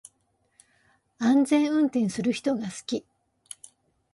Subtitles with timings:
[1.19, 3.05] 安全運転する人が好き